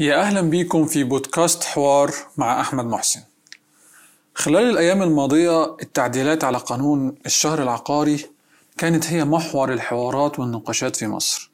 [0.00, 3.20] يا أهلا بيكم في بودكاست حوار مع أحمد محسن.
[4.34, 8.26] خلال الأيام الماضية التعديلات على قانون الشهر العقاري
[8.78, 11.50] كانت هي محور الحوارات والنقاشات في مصر.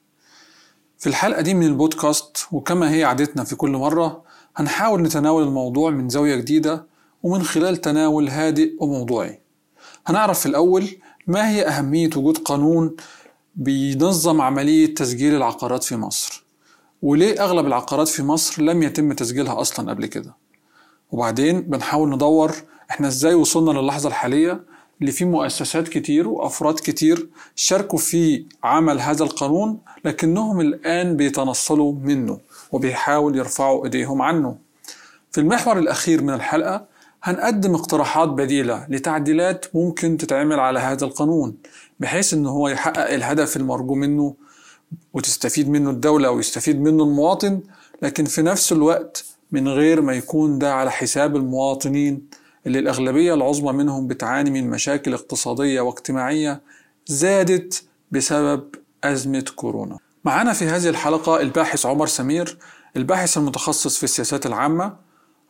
[0.98, 4.22] في الحلقة دي من البودكاست وكما هي عادتنا في كل مرة
[4.56, 6.86] هنحاول نتناول الموضوع من زاوية جديدة
[7.22, 9.40] ومن خلال تناول هادئ وموضوعي.
[10.06, 10.88] هنعرف في الأول
[11.26, 12.96] ما هي أهمية وجود قانون
[13.54, 16.45] بينظم عملية تسجيل العقارات في مصر.
[17.02, 20.34] وليه أغلب العقارات في مصر لم يتم تسجيلها أصلا قبل كده؟
[21.10, 22.52] وبعدين بنحاول ندور
[22.90, 24.60] إحنا إزاي وصلنا للحظة الحالية
[25.00, 32.38] اللي في مؤسسات كتير وأفراد كتير شاركوا في عمل هذا القانون لكنهم الآن بيتنصلوا منه
[32.72, 34.56] وبيحاول يرفعوا إيديهم عنه.
[35.32, 36.86] في المحور الأخير من الحلقة
[37.22, 41.56] هنقدم اقتراحات بديلة لتعديلات ممكن تتعمل على هذا القانون
[42.00, 44.34] بحيث إن هو يحقق الهدف المرجو منه
[45.12, 47.60] وتستفيد منه الدولة ويستفيد منه المواطن
[48.02, 52.28] لكن في نفس الوقت من غير ما يكون ده على حساب المواطنين
[52.66, 56.60] اللي الأغلبية العظمى منهم بتعاني من مشاكل اقتصادية واجتماعية
[57.06, 59.98] زادت بسبب أزمة كورونا.
[60.24, 62.58] معنا في هذه الحلقة الباحث عمر سمير
[62.96, 64.96] الباحث المتخصص في السياسات العامة.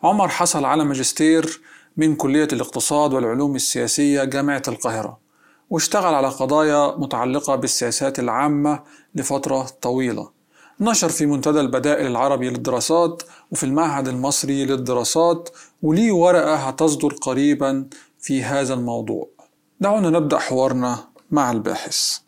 [0.03, 1.61] عمر حصل على ماجستير
[1.97, 5.26] من كلية الاقتصاد والعلوم السياسية جامعة القاهرة.
[5.71, 8.83] واشتغل على قضايا متعلقة بالسياسات العامة
[9.15, 10.31] لفترة طويلة.
[10.81, 13.23] نشر في منتدى البدائل العربي للدراسات
[13.53, 15.49] وفي المعهد المصري للدراسات
[15.83, 17.89] وليه ورقة هتصدر قريبا
[18.21, 19.29] في هذا الموضوع.
[19.81, 20.99] دعونا نبدأ حوارنا
[21.31, 22.19] مع الباحث.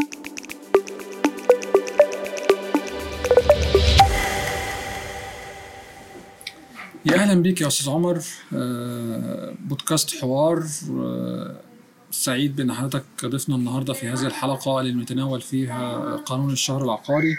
[7.04, 8.22] يا أهلا بيك يا أستاذ عمر.
[8.54, 10.62] آه، بودكاست حوار.
[10.90, 11.67] آه،
[12.10, 17.36] سعيد بأن حضرتك ضيفنا النهارده في هذه الحلقة اللي بنتناول فيها قانون الشهر العقاري.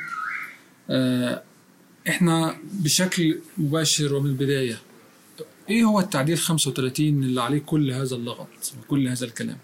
[0.89, 1.43] آه،
[2.09, 4.79] إحنا بشكل مباشر ومن البداية
[5.69, 9.58] إيه هو التعديل 35 اللي عليه كل هذا اللغط وكل هذا الكلام؟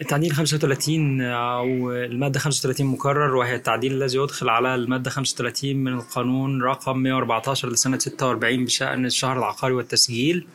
[0.00, 6.62] التعديل 35 أو المادة 35 مكرر وهي التعديل الذي يدخل على المادة 35 من القانون
[6.62, 10.46] رقم 114 لسنة 46 بشأن الشهر العقاري والتسجيل.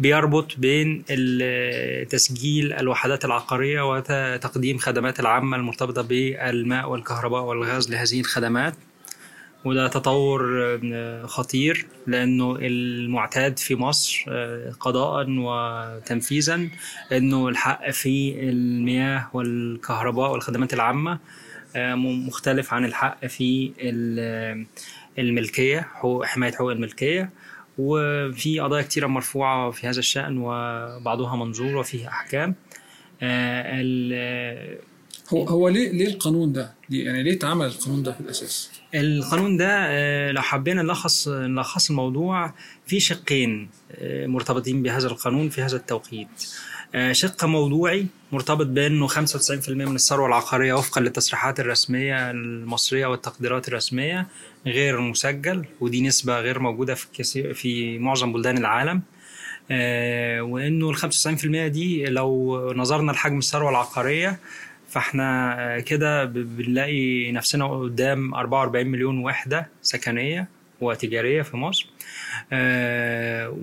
[0.00, 1.04] بيربط بين
[2.08, 8.74] تسجيل الوحدات العقارية وتقديم خدمات العامة المرتبطة بالماء والكهرباء والغاز لهذه الخدمات.
[9.64, 10.40] وده تطور
[11.26, 14.24] خطير لأنه المعتاد في مصر
[14.80, 16.68] قضاء وتنفيذا
[17.12, 21.18] إنه الحق في المياه والكهرباء والخدمات العامة
[22.26, 23.72] مختلف عن الحق في
[25.18, 25.88] الملكية
[26.24, 27.30] حماية حقوق الملكية.
[27.78, 32.54] وفي قضايا كتيرة مرفوعة في هذا الشأن وبعضها منظور وفيه أحكام
[35.28, 39.68] هو هو ليه ليه القانون ده؟ يعني ليه اتعمل القانون ده في الأساس؟ القانون ده
[39.70, 42.54] آه، لو حبينا نلخص نلخص الموضوع
[42.86, 46.75] في شقين آه، مرتبطين بهذا القانون في هذا التوقيت آه،
[47.12, 54.26] شق موضوعي مرتبط بأنه 95% من الثروة العقارية وفقا للتصريحات الرسمية المصرية والتقديرات الرسمية
[54.66, 59.02] غير مسجل ودي نسبة غير موجودة في كثير في معظم بلدان العالم.
[60.50, 61.06] وأنه ال 95%
[61.66, 64.38] دي لو نظرنا لحجم الثروة العقارية
[64.90, 70.48] فإحنا كده بنلاقي نفسنا قدام 44 مليون وحدة سكنية.
[70.80, 71.86] وتجارية في مصر.
[72.52, 73.56] آه،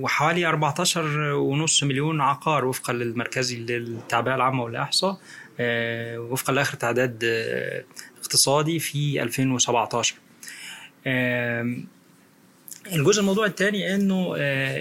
[0.00, 5.18] وحوالي 14 ونص مليون عقار وفقا للمركزي للتعبئة العامة والإحصاء
[5.60, 7.84] آه، وفقا لآخر تعداد آه،
[8.20, 10.14] اقتصادي في 2017
[12.92, 14.76] الجزء الموضوع الثاني إنه آه،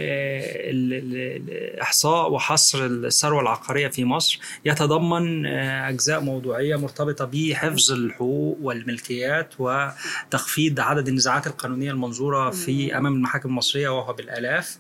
[0.72, 10.80] الاحصاء وحصر الثروة العقارية في مصر يتضمن آه، أجزاء موضوعية مرتبطة بحفظ الحقوق والملكيات وتخفيض
[10.80, 14.78] عدد النزاعات القانونية المنظورة في أمام المحاكم المصرية وهو بالآلاف.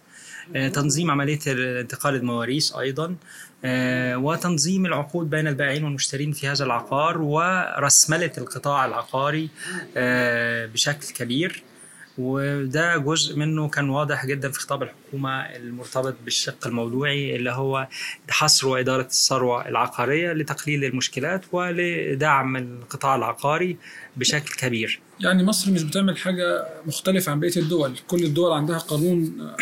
[0.55, 3.15] آه، تنظيم عملية انتقال المواريث أيضا.
[4.15, 9.49] وتنظيم العقود بين البائعين والمشترين في هذا العقار ورسملة القطاع العقاري
[10.73, 11.63] بشكل كبير.
[12.17, 17.87] وده جزء منه كان واضح جدا في خطاب الحكومة المرتبط بالشق الموضوعي اللي هو
[18.29, 23.77] حصر وإدارة الثروة العقارية لتقليل المشكلات ولدعم القطاع العقاري
[24.17, 24.99] بشكل كبير.
[25.19, 27.97] يعني مصر مش بتعمل حاجة مختلفة عن بقية الدول.
[28.07, 29.53] كل الدول عندها قانون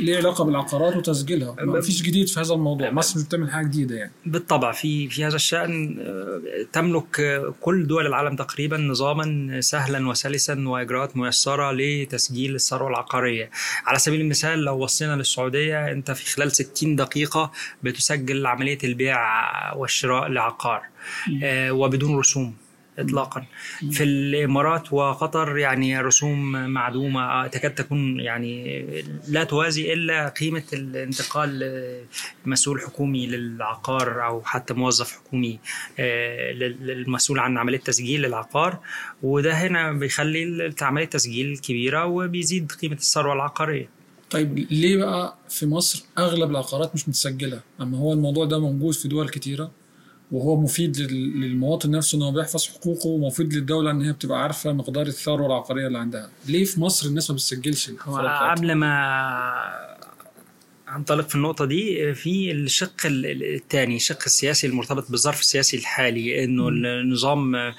[0.00, 2.90] ليه علاقة بالعقارات وتسجيلها؟ ما فيش جديد في هذا الموضوع.
[2.90, 4.12] مصر مش بتعمل حاجة جديدة يعني.
[4.26, 6.40] بالطبع في في هذا الشأن آه،
[6.72, 13.50] تملك كل دول العالم تقريبا نظاما سهلا وسلسا وإجراءات ميسرة لتسجيل الثروة العقارية.
[13.86, 17.52] على سبيل المثال لو وصينا للسعودية أنت في خلال 60 دقيقة
[17.82, 19.18] بتسجل عملية البيع
[19.74, 20.82] والشراء لعقار
[21.42, 22.54] آه، وبدون رسوم.
[22.98, 23.46] اطلاقا.
[23.90, 28.84] في الإمارات وقطر يعني رسوم معدومة تكاد تكون يعني
[29.28, 32.04] لا توازي إلا قيمة الانتقال
[32.46, 35.58] مسؤول حكومي للعقار أو حتى موظف حكومي
[35.98, 38.78] المسؤول عن عملية تسجيل العقار.
[39.22, 43.88] وده هنا بيخلي عملية تسجيل كبيرة وبيزيد قيمة الثروة العقارية.
[44.30, 49.08] طيب ليه بقى في مصر أغلب العقارات مش متسجلة؟ أما هو الموضوع ده موجود في
[49.08, 49.70] دول كتيرة؟
[50.32, 55.06] وهو مفيد للمواطن نفسه إن هو بيحفظ حقوقه ومفيد للدولة إن هي بتبقى عارفة مقدار
[55.06, 56.28] الثروه العقاريه اللي عندها.
[56.48, 57.90] ليه في مصر الناس ما بتسجلش؟
[58.56, 59.97] قبل ما
[60.96, 67.72] انطلق في النقطة دي في الشق الثاني الشق السياسي المرتبط بالظرف السياسي الحالي إنه النظام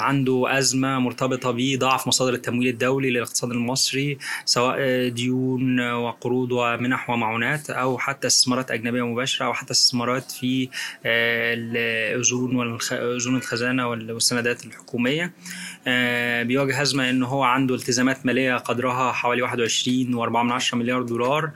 [0.00, 7.98] عنده أزمة مرتبطة بضعف مصادر التمويل الدولي للاقتصاد المصري سواء ديون وقروض ومنح ومعونات أو
[7.98, 10.68] حتى استثمارات أجنبية مباشرة أو حتى استثمارات في
[11.06, 15.32] الأذون واذون الخزانة والسندات الحكومية.
[16.42, 21.50] بيواجه أزمة إنه هو عنده التزامات مالية قدرها حوالي 21.4 مليار دولار.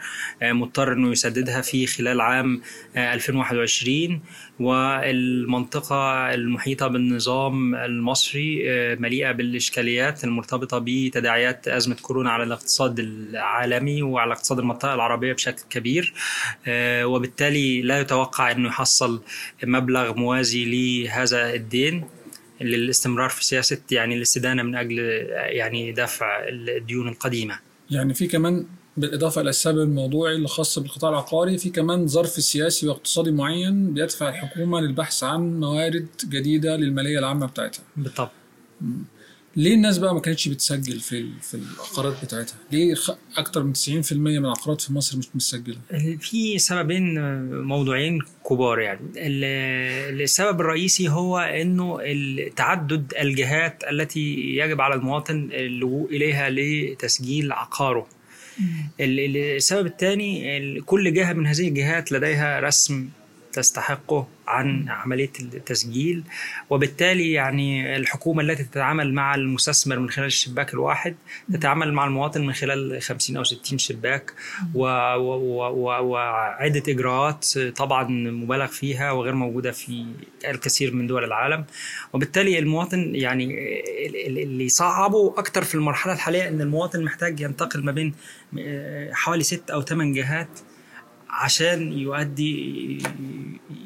[0.57, 2.61] مضطر إنه يسددها في خلال عام
[2.97, 4.21] 2021
[4.61, 8.63] والمنطقة المحيطة بالنظام المصري
[8.97, 16.15] مليئة بالإشكاليات المرتبطة بتداعيات أزمة كورونا على الاقتصاد العالمي وعلى اقتصاد المنطقة العربية بشكل كبير.
[17.03, 19.23] وبالتالي لا يتوقع أنه يحصل
[19.65, 22.05] مبلغ موازي لهذا الدين
[22.61, 24.99] للاستمرار في سياسة يعني الاستدانة من أجل
[25.37, 27.59] يعني دفع الديون القديمة.
[27.91, 32.89] يعني في كمان بالإضافة إلى السبب الموضوعي اللي خاص بالقطاع العقاري في كمان ظرف سياسي
[32.89, 38.31] واقتصادي معين بيدفع الحكومة للبحث عن موارد جديدة للمالية العامة بتاعتها بالطبع
[39.57, 42.95] ليه الناس بقى ما كانتش بتسجل في في العقارات بتاعتها؟ ليه
[43.37, 45.77] أكتر من 90% من العقارات في مصر مش متسجلة؟
[46.21, 47.15] في سببين
[47.63, 48.19] موضوعين
[48.51, 51.99] كبار يعني السبب الرئيسي هو إنه
[52.57, 58.07] تعدد الجهات التي يجب على المواطن اللجوء إليها لتسجيل عقاره.
[59.01, 63.09] السبب الثاني كل جهة من هذه الجهات لديها رسم
[63.57, 66.23] تستحقه عن عملية التسجيل.
[66.71, 71.17] وبالتالي يعني الحكومة التي تتعامل مع المستثمر من خلال الشباك الواحد
[71.53, 74.33] تتعامل مع المواطن من خلال 50 أو 60 شباك
[74.75, 80.07] وعدة إجراءات طبعا مبالغ فيها وغير موجودة في
[80.49, 81.65] الكثير من دول العالم.
[82.13, 83.57] وبالتالي المواطن يعني
[84.27, 88.15] اللي صعبه أكتر في المرحلة الحالية إن المواطن محتاج ينتقل ما بين
[89.13, 90.49] حوالي ست أو ثمان جهات
[91.37, 92.99] عشان يؤدي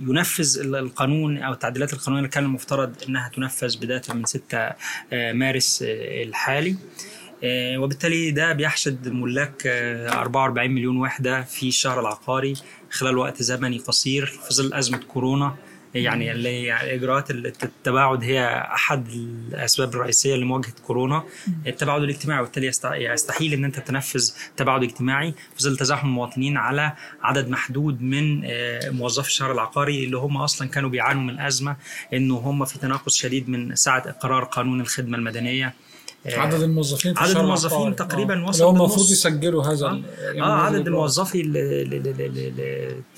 [0.00, 4.70] ينفذ القانون أو التعديلات القانونيه اللي كان المفترض إنها تنفذ بداية من 6
[5.12, 6.76] مارس الحالي.
[7.78, 12.54] وبالتالي ده بيحشد ملاك 44 مليون وحدة في الشهر العقاري
[12.90, 15.56] خلال وقت زمني قصير في ظل أزمة كورونا.
[15.94, 21.24] يعني اللي يعني إجراءات التباعد هي أحد الأسباب الرئيسية لمواجهة كورونا.
[21.66, 25.34] التباعد الاجتماعي وبالتالي يستحيل إن أنت تنفذ تباعد اجتماعي.
[25.56, 26.92] في ظل تزاحم المواطنين على
[27.22, 28.42] عدد محدود من
[28.96, 31.76] موظفي الشهر العقاري اللي هم أصلا كانوا بيعانوا من أزمة
[32.12, 35.74] إنه هم في تناقص شديد من ساعة إقرار قانون الخدمة المدنية.
[36.26, 40.02] عدد الموظفين في عدد الموظفين تقريبا وصل هم المفروض يسجلوا هذا آه,
[40.40, 41.42] آه عدد الموظفي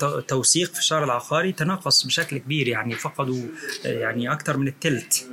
[0.03, 3.41] التوثيق في الشهر العقاري تناقص بشكل كبير يعني فقدوا
[3.85, 5.23] يعني أكثر من الثلث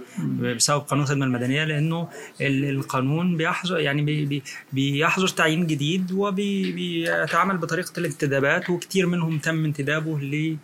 [0.56, 2.08] بسبب قانون الخدمة المدنية لأنه
[2.40, 10.56] القانون بيحظر يعني بي بيحظر تعيين جديد وبيتعامل بطريقة الانتدابات وكثير منهم تم انتدابه ل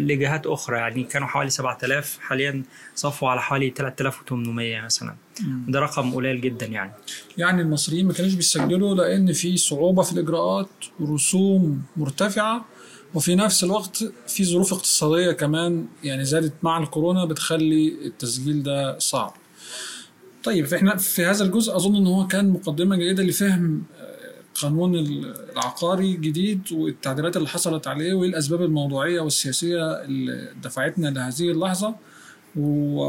[0.00, 2.62] لجهات أخرى يعني كانوا حوالي 7000 حاليا
[2.94, 5.14] صفوا على حوالي 3800 مثلا.
[5.68, 6.92] ده رقم قليل جدا يعني.
[7.38, 10.68] يعني المصريين ما كانوش بيسجلوا لأن في صعوبة في الإجراءات
[11.00, 12.64] ورسوم مرتفعة
[13.14, 19.34] وفي نفس الوقت في ظروف اقتصادية كمان يعني زادت مع الكورونا بتخلي التسجيل ده صعب.
[20.44, 23.82] طيب فاحنا في هذا الجزء أظن إن هو كان مقدمة جيدة لفهم
[24.62, 31.94] قانون العقاري جديد والتعديلات اللي حصلت عليه وايه الاسباب الموضوعية والسياسية اللي دفعتنا لهذه اللحظة
[32.56, 33.02] و...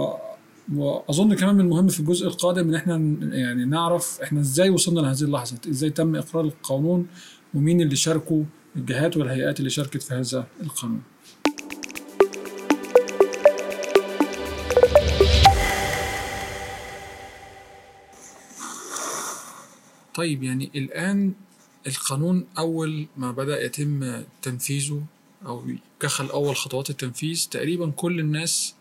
[0.74, 2.98] وأظن كمان من المهم في الجزء القادم إن إحنا
[3.36, 7.08] يعني نعرف إحنا إزاي وصلنا لهذه اللحظة إزاي تم إقرار القانون
[7.54, 8.44] ومين اللي شاركوا
[8.76, 11.02] الجهات والهيئات اللي شاركت في هذا القانون.
[20.16, 21.34] طيب يعني الآن
[21.88, 25.04] القانون أول ما بدأ يتم تنفيذه
[25.46, 25.64] أو
[26.02, 28.76] دخل أول خطوات التنفيذ تقريبا كل الناس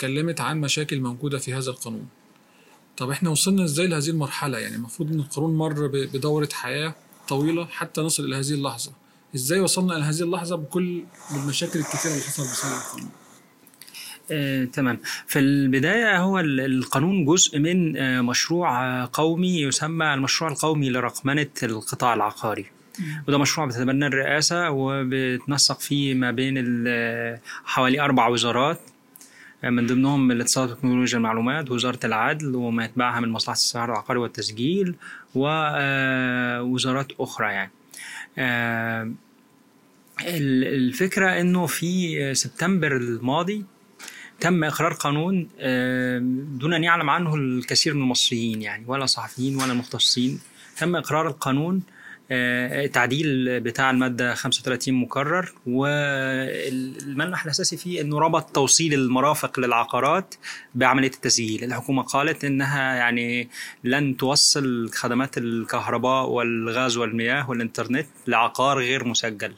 [0.00, 2.08] كلمت عن مشاكل موجودة في هذا القانون.
[2.96, 6.94] طب إحنا وصلنا إزاي لهذه المرحلة؟ يعني المفروض إن القانون مر بدورة حياة
[7.28, 8.92] طويلة حتى نصل إلى هذه اللحظة.
[9.34, 11.02] إزاي وصلنا إلى هذه اللحظة بكل
[11.34, 13.10] المشاكل الكثيرة اللي حصلت بسبب القانون؟
[14.30, 14.98] آه، تمام.
[15.26, 21.46] في البداية هو ال- القانون جزء من آه، مشروع آه، قومي يسمى المشروع القومي لرقمنة
[21.62, 22.66] القطاع العقاري.
[23.28, 28.80] وده مشروع بتتبنى الرئاسة وبتنسق فيه ما بين ال- حوالي أربع وزارات.
[28.80, 28.91] آه،
[29.64, 34.94] من ضمنهم الاتصالات وتكنولوجيا المعلومات ووزارة العدل وما يتبعها من مصلحة السياحة العقاري والتسجيل
[35.34, 37.70] ووزارات أخرى يعني.
[38.38, 39.02] آه،
[40.20, 43.64] ال- الفكرة إنه في سبتمبر الماضي
[44.40, 46.18] تم إقرار قانون آه،
[46.58, 50.40] دون أن يعلم عنه الكثير من المصريين يعني ولا صحفيين ولا مختصين.
[50.78, 51.82] تم إقرار القانون
[52.34, 60.34] آه، التعديل بتاع المادة 35 مكرر والملمح الأساسي فيه أنه ربط توصيل المرافق للعقارات
[60.74, 61.64] بعملية التسجيل.
[61.64, 63.48] الحكومة قالت أنها يعني
[63.84, 69.54] لن توصل خدمات الكهرباء والغاز والمياه والإنترنت لعقار غير مسجل.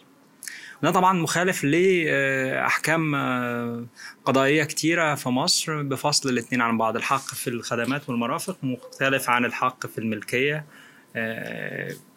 [0.83, 3.85] ده طبعا مخالف لأحكام آه،
[4.25, 9.87] قضائية كتيرة في مصر بفصل الاتنين عن بعض الحق في الخدمات والمرافق مختلف عن الحق
[9.87, 10.57] في الملكية.
[10.57, 10.65] آه،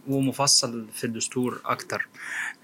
[0.07, 2.07] ومفصل في الدستور أكتر.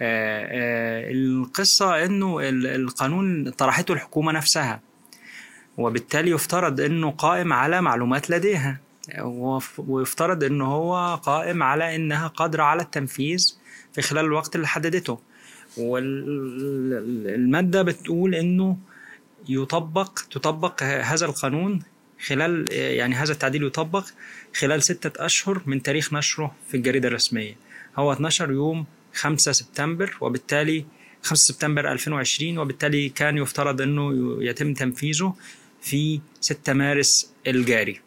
[0.01, 4.81] آه، آه، القصة أنه ال- القانون طرحته الحكومة نفسها
[5.77, 8.79] وبالتالي يفترض أنه قائم على معلومات لديها.
[9.77, 13.55] ويفترض أنه هو قائم على أنها قادرة على التنفيذ
[13.93, 15.19] في خلال الوقت اللي حددته.
[16.53, 18.77] والمادة بتقول أنه
[19.49, 21.83] يطبق تطبق هذا القانون
[22.27, 24.05] خلال يعني هذا التعديل يطبق
[24.55, 27.55] خلال ستة أشهر من تاريخ نشره في الجريدة الرسمية
[27.97, 30.85] هو 12 يوم 5 سبتمبر وبالتالي
[31.23, 35.35] 5 سبتمبر 2020 وبالتالي كان يفترض أنه يتم تنفيذه
[35.81, 38.01] في 6 مارس الجاري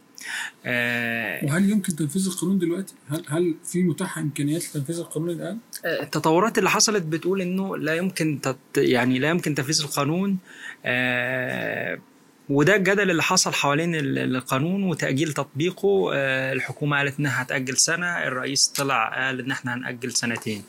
[0.66, 6.58] آه، وهل يمكن تنفيذ القانون دلوقتي؟ هل هل في متاحه إمكانيات لتنفيذ القانون الآن؟ التطورات
[6.58, 10.38] اللي حصلت بتقول إنه لا يمكن تت يعني لا يمكن تنفيذ القانون
[10.84, 11.98] آه
[12.48, 18.06] وده الجدل اللي حصل حوالين ال- القانون وتأجيل تطبيقه آه الحكومة قالت إنها هتأجل سنة
[18.06, 20.62] الرئيس طلع قال إن إحنا هنأجل سنتين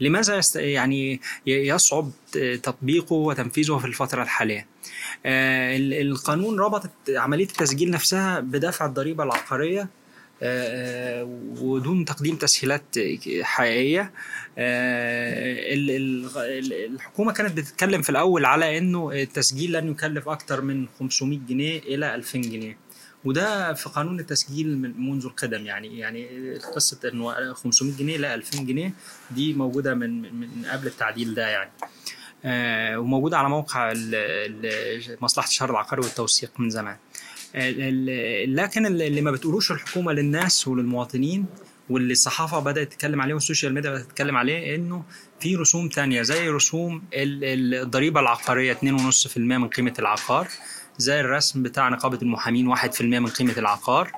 [0.00, 0.40] لماذا.
[0.54, 2.10] يعني يصعب
[2.62, 4.66] تطبيقه وتنفيذه في الفترة الحالية
[5.26, 9.88] آه ال- القانون ربط عملية التسجيل نفسها بدفع الضريبة العقارية
[11.62, 12.84] ودون تقديم تسهيلات
[13.42, 14.12] حقيقية
[14.58, 20.60] آه، ال- ال- ال- الحكومة كانت بتتكلم في الأول على إنه التسجيل لن يكلف أكثر
[20.60, 22.78] من 500 جنيه إلى 2000 جنيه.
[23.24, 28.64] وده في قانون التسجيل من منذ القدم يعني يعني قصة إنه 500 جنيه لا 2000
[28.66, 28.92] جنيه
[29.30, 31.70] دي موجودة من من قبل التعديل ده يعني.
[32.44, 33.92] آه، وموجودة على موقع
[35.20, 36.96] مصلحة الشهر العقاري والتوثيق من زمان.
[37.54, 41.46] لكن اللي ما بتقولوش الحكومة للناس وللمواطنين
[41.90, 45.02] واللي الصحافة بدأت تتكلم عليه والسوشيال ميديا بدأت تتكلم عليه إنه
[45.40, 50.48] في رسوم تانية زي رسوم ال- ال- الضريبة العقارية 2.5% من قيمة العقار
[50.98, 54.12] زي الرسم بتاع نقابة المحامين 1% من قيمة العقار.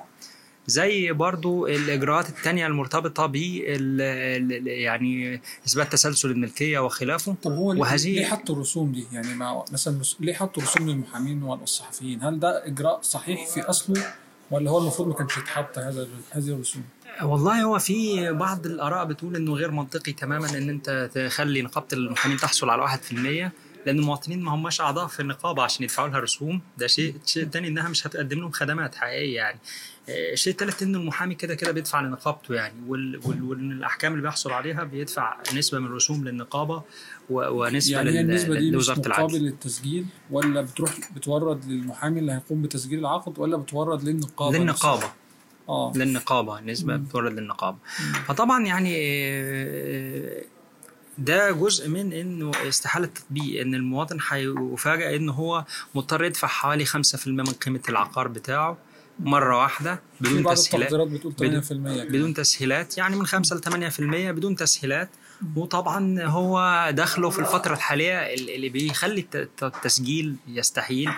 [0.67, 8.15] زي برضو الإجراءات التانية المرتبطة ب يعني إثبات تسلسل الملكية وخلافه طب هو ليه- وهذه-
[8.15, 12.99] ليه حطوا الرسوم دي؟ يعني مع مثلا ليه حطوا رسوم للمحامين والصحفيين؟ هل ده إجراء
[13.01, 14.03] صحيح في أصله
[14.51, 16.83] ولا هو المفروض ما كانش يتحط هذا هذه الرسوم؟
[17.23, 22.37] والله هو في بعض الآراء بتقول إنه غير منطقي تماما إن أنت تخلي نقابة المحامين
[22.37, 23.51] تحصل على 1%
[23.85, 26.61] لأن المواطنين ما هماش أعضاء في النقابة عشان يدفعوا لها رسوم.
[26.77, 29.59] ده شيء شيء تاني إنها مش هتقدم لهم خدمات حقيقية يعني.
[30.09, 32.73] آه، الشيء التالت إنه المحامي كده كده بيدفع لنقابته يعني.
[32.87, 36.83] وال- وال- والأحكام اللي بيحصل عليها بيدفع نسبة من الرسوم للنقابة
[37.29, 42.61] و- ونسبة يعني لل- النسبة دي مش مقابل للتسجيل ولا بتروح بتورد للمحامي اللي هيقوم
[42.61, 44.95] بتسجيل العقد ولا بتورد للنقابة للنقابة.
[44.97, 45.15] نفسها؟
[45.69, 45.91] آه.
[45.95, 47.77] للنقابة نسبة بتورد للنقابة.
[48.27, 50.41] فطبعا يعني آه،
[51.17, 56.97] ده جزء من إنه استحالة تطبيق إن المواطن هيفاجئ إن هو مضطر يدفع حوالي 5%
[57.27, 58.77] من قيمة العقار بتاعه
[59.19, 62.11] مرة واحدة بدون تسهيلات بتقول 8% بدون-.
[62.11, 63.99] بدون تسهيلات يعني من 5 ل 8%
[64.31, 65.09] بدون تسهيلات
[65.55, 71.11] وطبعا هو دخله في الفترة الحالية اللي بيخلي الت- الت- التسجيل يستحيل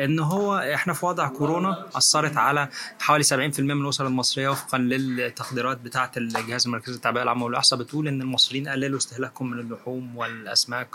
[0.00, 2.68] إن هو إحنا في وضع كورونا أثرت على
[3.00, 8.20] حوالي 70% من الأسر المصرية وفقا للتقديرات بتاعة الجهاز المركزي للتعبئه العامه والإحصاء بتقول إن
[8.22, 10.88] المصريين قللوا استهلاكهم من اللحوم والأسماك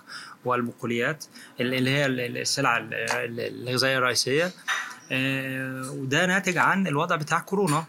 [0.46, 1.26] والبقوليات
[1.60, 4.52] اللي هي السلع الغذائية الرئيسية.
[5.12, 7.86] آه، وده ناتج عن الوضع بتاع كورونا.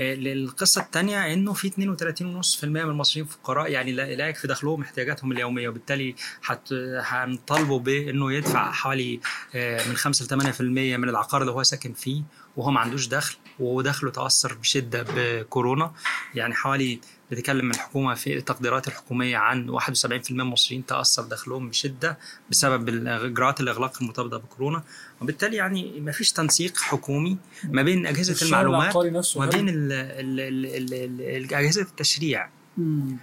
[0.00, 5.68] آه، القصة الثانية إنه في 32.5% من المصريين فقراء يعني لا يكفي دخلهم احتياجاتهم اليومية
[5.68, 9.20] وبالتالي حت هنطالبوا بإنه يدفع حوالي
[9.54, 10.60] آه، من 5 ل 8%
[10.96, 12.22] من العقار اللي هو ساكن فيه.
[12.56, 15.92] وهو ما عندوش دخل ودخله تأثر بشدة بكورونا
[16.34, 22.18] يعني حوالي بتتكلم الحكومة في التقديرات الحكوميه عن 71% من المصريين تاثر دخلهم بشده
[22.50, 24.82] بسبب الاجراءات الاغلاق المرتبطه بكورونا
[25.20, 28.92] وبالتالي يعني ما فيش تنسيق حكومي ما بين اجهزه المعلومات
[29.36, 33.16] وما بين ال- ال- ال- ال- ال- اجهزه التشريع مم.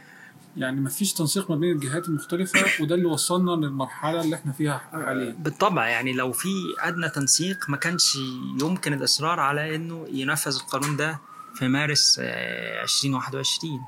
[0.58, 4.78] يعني ما فيش تنسيق ما بين الجهات المختلفة وده اللي وصلنا للمرحلة اللي إحنا فيها
[4.92, 5.36] حاليا.
[5.40, 6.50] بالطبع يعني لو في
[6.80, 8.16] أدنى تنسيق ما كانش
[8.62, 11.20] يمكن الإصرار على إنه ينفذ القانون ده
[11.56, 13.82] في مارس آه، 2021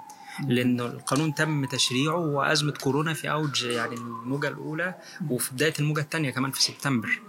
[0.48, 4.96] لأنه القانون تم تشريعه وأزمة كورونا في أوج يعني الموجة الأولى
[5.30, 7.20] وفي بداية الموجة الثانية كمان في سبتمبر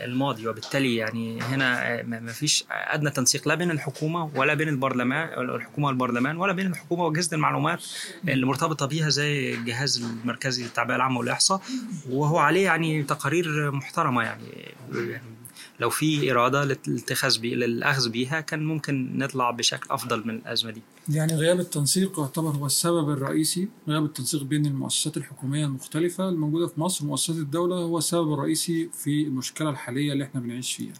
[0.00, 0.48] الماضي.
[0.48, 6.36] وبالتالي يعني هنا ما فيش أدنى تنسيق لا بين الحكومة ولا بين البرلمان الحكومة والبرلمان
[6.36, 7.84] ولا بين الحكومة واجهزه المعلومات
[8.28, 11.62] اللي مرتبطة بيها زي الجهاز المركزي للتعبئة العامة والإحصاء.
[12.10, 15.37] وهو عليه يعني تقارير محترمة يعني يعني.
[15.80, 20.82] لو في إرادة للاتخاذ بي للأخذ بيها كان ممكن نطلع بشكل أفضل من الأزمة دي.
[21.08, 23.68] يعني غياب التنسيق يعتبر هو السبب الرئيسي.
[23.88, 29.22] غياب التنسيق بين المؤسسات الحكومية المختلفة الموجودة في مصر ومؤسسات الدولة هو السبب الرئيسي في
[29.22, 30.92] المشكلة الحالية اللي إحنا بنعيش فيها.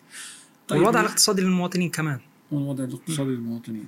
[0.68, 2.20] طيب والوضع الاقتصادي للمواطنين كمان.
[2.52, 3.86] والوضع الاقتصادي للمواطنين.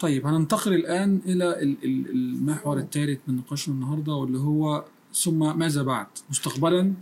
[0.00, 5.82] طيب هننتقل الآن إلى ال- ال- المحور الثالث من نقاشنا النهاردة واللي هو ثم ماذا
[5.82, 6.94] بعد؟ مستقبلا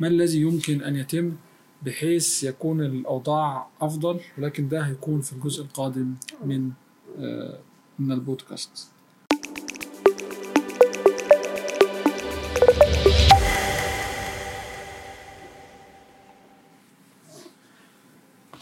[0.00, 1.32] ما الذي يمكن أن يتم
[1.82, 6.70] بحيث يكون الأوضاع أفضل ولكن ده هيكون في الجزء القادم من
[7.18, 7.58] آه،
[7.98, 8.88] من البودكاست.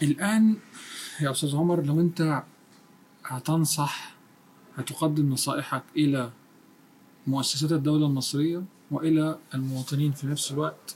[0.01, 0.55] الآن
[1.21, 2.43] يا أستاذ عمر لو أنت
[3.25, 4.15] هتنصح
[4.75, 6.31] هتقدم نصائحك إلى
[7.27, 10.95] مؤسسات الدولة المصرية وإلى المواطنين في نفس الوقت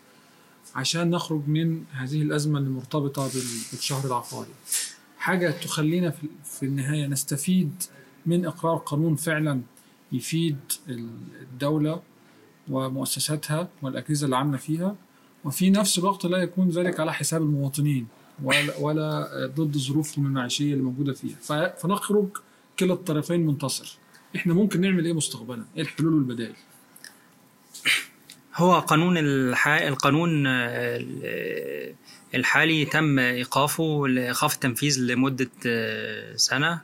[0.75, 4.49] عشان نخرج من هذه الأزمة اللي مرتبطة بال- بالشهر العقاري.
[5.17, 6.13] حاجة تخلينا
[6.43, 7.83] في النهاية نستفيد
[8.25, 9.61] من إقرار قانون فعلا
[10.11, 10.57] يفيد
[10.89, 11.09] ال-
[11.41, 12.01] الدولة
[12.69, 14.95] ومؤسساتها والأجهزة اللي عاملة فيها
[15.45, 18.07] وفي نفس الوقت لا يكون ذلك على حساب المواطنين
[18.43, 21.69] ولا, ولا ضد ظروفهم المعيشية اللي موجودة فيها.
[21.77, 22.27] فنخرج
[22.79, 23.97] كلا الطرفين منتصر.
[24.36, 26.55] إحنا ممكن نعمل إيه مستقبلا؟ إيه الحلول والبدائل؟
[28.62, 29.67] هو قانون الح...
[29.67, 31.95] القانون آه، ال-
[32.36, 36.82] الحالي تم إيقافه لإيقاف التنفيذ لمدة آه، سنة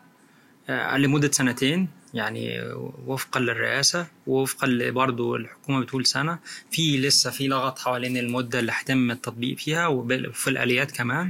[0.70, 2.62] آه، لمدة سنتين يعني
[3.06, 6.40] وفقا للرئاسة ووفقا برضه الحكومة بتقول سنة.
[6.72, 11.30] في لسه في لغط حوالين المدة اللي هيتم التطبيق فيها وفي الآليات كمان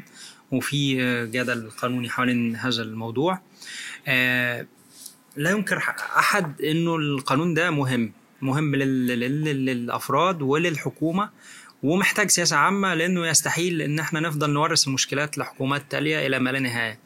[0.52, 0.96] وفي
[1.32, 3.42] جدل قانوني حوالين هذا الموضوع.
[5.38, 5.78] لا ينكر
[6.18, 8.12] أحد إنه القانون ده مهم.
[8.42, 9.08] مهم لل...
[9.08, 9.66] لل...
[9.66, 11.30] للأفراد وللحكومة
[11.84, 16.60] ومحتاج سياسة عامة لأنه يستحيل إن إحنا نفضل نورث المشكلات لحكومات تالية إلى ما لا
[16.60, 17.00] نهاية.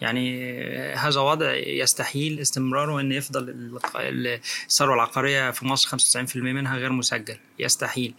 [0.00, 0.52] يعني
[0.94, 7.36] هذا وضع يستحيل استمراره إن يفضل ال- الثروة العقارية في مصر 95% منها غير مسجل.
[7.58, 8.14] يستحيل.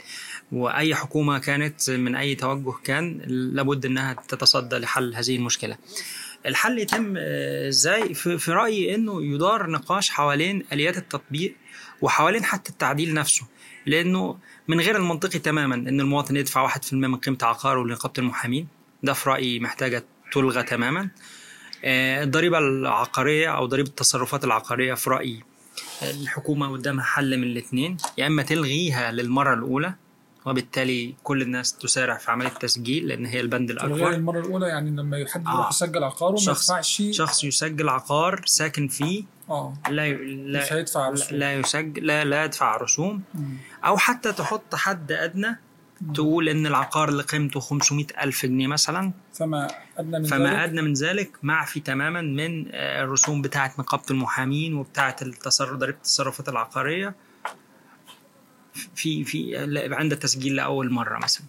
[0.52, 5.78] وأي حكومة كانت من أي توجه كان لابد إنها تتصدى لحل هذه المشكلة.
[6.46, 11.56] الحل يتم آه، إزاي؟ في رأيي إنه يدار نقاش حوالين آليات التطبيق
[12.02, 13.46] وحوالين حتى التعديل نفسه
[13.86, 18.68] لأنه من غير المنطقي تماما إن المواطن يدفع 1% من قيمة عقاره لنقابة المحامين.
[19.04, 21.10] ده في رأيي محتاجة تلغى تماما.
[21.84, 25.44] آه، الضريبة العقارية أو ضريبة التصرفات العقارية في رأيي
[26.02, 29.94] الحكومة قدامها حل من الاثنين يا إما تلغيها للمرة الأولى
[30.46, 34.10] وبالتالي كل الناس تسارع في عملية التسجيل لأن هي البند الأكبر.
[34.14, 35.54] المرة الأولى يعني لما حد آه.
[35.54, 39.74] يروح يسجل عقاره ما يدفعش شخص يسجل عقار ساكن فيه آه.
[39.90, 41.38] لا ي- لا مش هيدفع رسوم.
[41.38, 43.22] لا يسجل لا لا يدفع رسوم.
[43.34, 43.58] مم.
[43.86, 45.60] أو حتى تحط حد أدنى
[46.16, 49.12] تقول إن العقار اللي قيمته 500 ألف جنيه مثلا.
[49.34, 50.56] فما أدنى من فما ذلك.
[50.60, 51.32] أدنى من ذلك.
[51.44, 57.16] معفي تماما من آه، الرسوم بتاعه نقابة المحامين وبتاعه التصرف ضريبه التصرفات العقارية.
[58.96, 59.58] في في
[59.92, 61.46] عند التسجيل لأول مرة مثلا.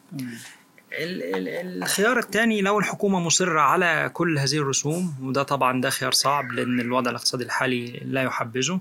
[0.92, 6.80] الخيار الثاني لو الحكومة مصرة على كل هذه الرسوم وده طبعا ده خيار صعب لأن
[6.80, 8.80] الوضع الاقتصادي الحالي لا يحبذه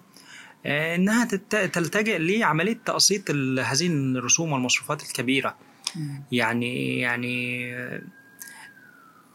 [0.65, 5.55] آه، إنها تت- تلتجئ لعملية تقسيط هذه الرسوم والمصروفات الكبيرة.
[5.95, 6.23] مم.
[6.31, 7.65] يعني يعني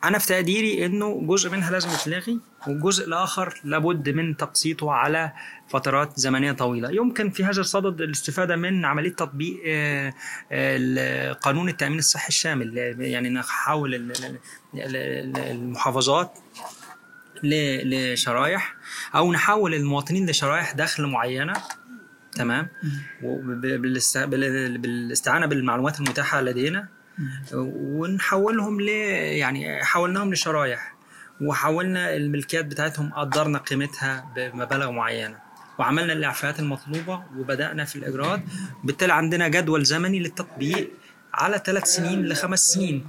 [0.04, 5.32] أنا في تقديري إنه جزء منها لازم يتلغي والجزء الآخر لابد من تقسيطه على
[5.68, 6.90] فترات زمنية طويلة.
[6.90, 10.14] يمكن في هذا الصدد الاستفادة من عملية تطبيق آه،
[10.52, 12.78] آه، قانون التأمين الصحي الشامل.
[13.00, 14.38] يعني نحول ال- ال-
[14.74, 16.38] ال- المحافظات
[17.42, 18.74] لشرايح
[19.14, 21.52] أو نحول المواطنين لشرايح دخل معينة.
[22.32, 22.68] تمام؟
[23.22, 26.88] وب- بالاست- بال- بالاستعانة بالمعلومات المتاحة لدينا.
[27.54, 30.94] ونحولهم ل يعني حولناهم لشرايح
[31.40, 35.38] وحولنا الملكيات بتاعتهم قدرنا قيمتها بمبالغ معينة.
[35.78, 38.40] وعملنا الإعفاءات المطلوبة وبدأنا في الإجراءات.
[38.84, 40.90] بالتالي عندنا جدول زمني للتطبيق
[41.34, 43.06] على ثلاث سنين لخمس سنين.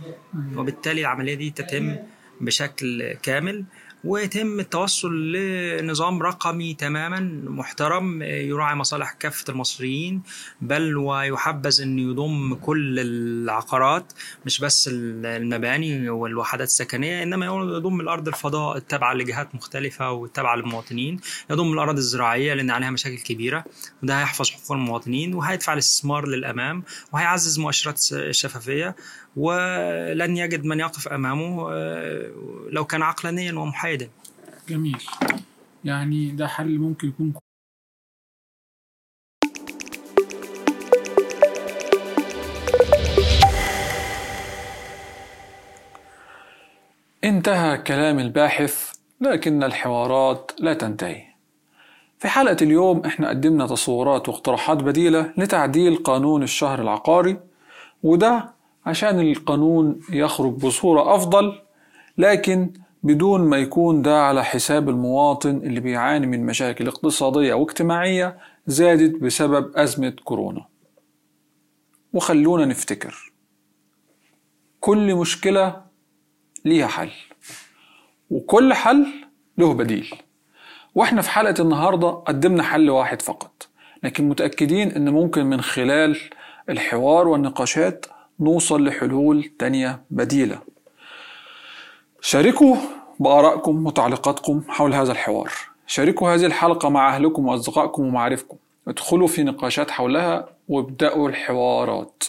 [0.55, 1.95] وبالتالي العملية دي تتم
[2.41, 3.65] بشكل كامل.
[4.05, 10.21] ويتم التوصل لنظام رقمي تماما محترم يراعي مصالح كافة المصريين
[10.61, 14.13] بل ويحبذ أن يضم كل العقارات
[14.45, 21.73] مش بس المباني والوحدات السكنية إنما يضم الأرض الفضاء التابعة لجهات مختلفة والتابعة للمواطنين يضم
[21.73, 23.65] الأراضي الزراعية لأن عليها مشاكل كبيرة
[24.03, 28.95] وده هيحفظ حقوق المواطنين وهيدفع الاستثمار للأمام وهيعزز مؤشرات الشفافية
[29.37, 32.31] ولن يجد من يقف أمامه آه،
[32.69, 34.09] لو كان عقلانيا ومحايدا.
[34.69, 34.97] جميل.
[35.83, 37.33] يعني ده حل ممكن يكون
[47.23, 51.23] انتهى كلام الباحث لكن الحوارات لا تنتهي.
[52.19, 57.39] في حلقة اليوم إحنا قدمنا تصورات واقتراحات بديلة لتعديل قانون الشهر العقاري
[58.03, 58.54] وده
[58.85, 61.61] عشان القانون يخرج بصورة أفضل
[62.17, 69.21] لكن بدون ما يكون ده على حساب المواطن اللي بيعاني من مشاكل اقتصادية واجتماعية زادت
[69.21, 70.65] بسبب أزمة كورونا.
[72.13, 73.31] وخلونا نفتكر.
[74.79, 75.81] كل مشكلة
[76.65, 77.11] ليها حل
[78.29, 79.05] وكل حل
[79.57, 80.15] له بديل.
[80.95, 83.67] وإحنا في حلقة النهاردة قدمنا حل واحد فقط
[84.03, 86.17] لكن متأكدين إن ممكن من خلال
[86.69, 88.05] الحوار والنقاشات
[88.39, 90.59] نوصل لحلول تانية بديلة.
[92.21, 92.75] شاركوا
[93.19, 95.51] بآرائكم وتعليقاتكم حول هذا الحوار.
[95.87, 98.57] شاركوا هذه الحلقة مع أهلكم وأصدقائكم ومعارفكم.
[98.87, 102.23] ادخلوا في نقاشات حولها وابدأوا الحوارات.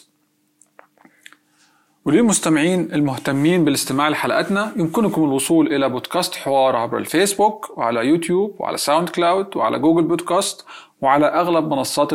[2.04, 9.08] وللمستمعين المهتمين بالاستماع لحلقاتنا يمكنكم الوصول إلى بودكاست حوار عبر الفيسبوك وعلى يوتيوب وعلى ساوند
[9.08, 10.64] كلاود وعلى جوجل بودكاست
[11.00, 12.12] وعلى أغلب منصات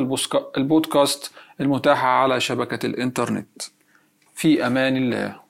[0.57, 3.61] البودكاست المتاحة على شبكة الإنترنت.
[4.41, 5.40] في أمان الله.